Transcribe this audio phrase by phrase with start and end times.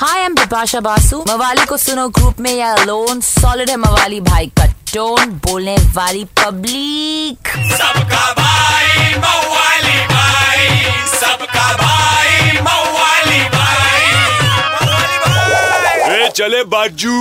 [0.00, 4.46] हाय M Bipasha Basu मवाली को सुनो ग्रुप में या लोन सॉलिड है मवाली भाई
[4.58, 10.68] का टोन बोलने वाली पब्लिक सबका भाई मवाली भाई
[11.14, 14.12] सबका भाई मवाली भाई
[14.84, 17.16] भाई ए चले बाजू।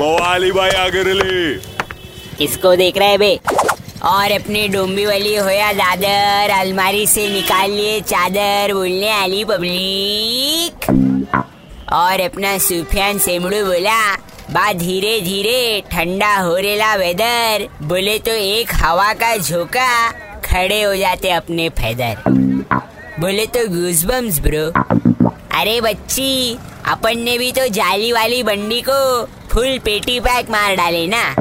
[0.00, 1.54] मवाली भाई आगे ले
[2.38, 3.34] किसको देख रहे बे?
[4.06, 10.90] और अपने डोंबी वाली होया दादर अलमारी से निकाल लिए चादर बोलने वाली पब्लिक
[11.92, 14.00] और अपना सुफियान सेमड़ू बोला,
[14.50, 20.10] बा धीरे धीरे, ठंडा हो रेला वेदर। बोले तो एक हवा का झोंका
[20.44, 22.22] खड़े हो जाते अपने फेदर।
[23.20, 24.66] बोले तो गूजबम्स ब्रो।
[25.60, 31.06] अरे बच्ची, अपन ने भी तो जाली वाली बंडी को फुल पेटी पैक मार डाले
[31.06, 31.34] ना।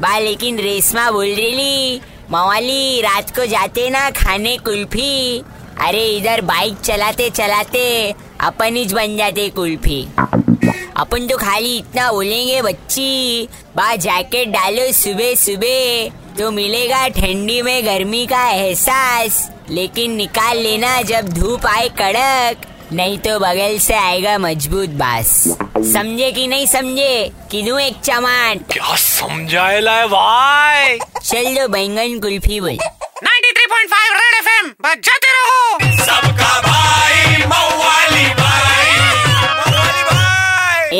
[0.00, 2.00] बा, लेकिन रेशमा बोल रही
[2.30, 5.42] मवाली, रात को जाते ना खाने कुल्फी।
[5.80, 10.02] अरे इधर बाइक चलाते चलाते अपन ही बन जाते कुल्फी।
[10.96, 17.86] अपन तो खाली इतना बोलेंगे बच्ची बा जैकेट डालो सुबह सुबह तो मिलेगा ठंडी में
[17.86, 24.38] गर्मी का एहसास लेकिन निकाल लेना जब धूप आए कड़क नहीं तो बगल से आएगा
[24.38, 25.30] मज़बूत बास।
[25.92, 27.30] समझे कि नहीं समझे?
[27.50, 30.98] कि दूँ एक चमाट। क्या समझाएला है भाई?
[31.22, 32.76] चल दो बैंगन कुल्फी बोल।
[33.24, 35.39] 93.5 रेड एफएम बजाते रहो।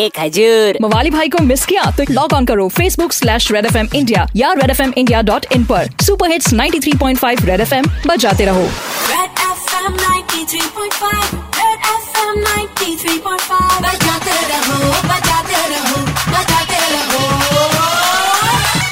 [0.01, 3.77] एक हजूर मवाली भाई को मिस किया तो लॉग ऑन करो Facebook slash red F
[3.79, 7.75] M India या red F M India dot in पर। Super hits 93.5 red F
[7.75, 8.65] M बजाते रहो।
[9.11, 17.23] Red FM 93.5 Red FM 93.5 बजाते रहो बजाते रहो बजाते रहो।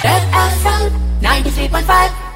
[0.07, 0.83] Red FM
[1.29, 2.28] 93.5